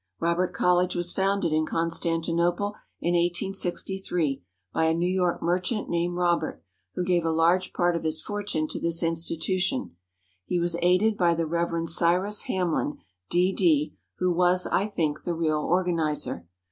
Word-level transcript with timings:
Robert 0.19 0.51
College 0.51 0.95
was 0.95 1.11
founded 1.13 1.53
in 1.53 1.63
Con 1.63 1.89
stantinople 1.91 2.73
in 3.01 3.13
1863 3.13 4.41
by 4.73 4.85
a 4.85 4.95
New 4.95 5.05
York 5.07 5.43
merchant 5.43 5.89
named 5.89 6.15
Robert, 6.15 6.63
who 6.95 7.03
gave 7.05 7.23
a 7.23 7.29
large 7.29 7.71
part 7.71 7.95
of 7.95 8.03
his 8.03 8.19
fortune 8.19 8.67
to 8.69 8.79
this 8.79 9.03
institution. 9.03 9.95
He 10.47 10.59
was 10.59 10.75
aided 10.81 11.17
by 11.17 11.35
the 11.35 11.45
Reverend 11.45 11.89
Cyrus 11.89 12.45
Hamlin, 12.45 12.97
D.D., 13.29 13.95
who 14.17 14.33
was, 14.33 14.65
I 14.65 14.87
think, 14.87 15.21
the 15.21 15.35
real 15.35 15.59
organizer. 15.59 16.47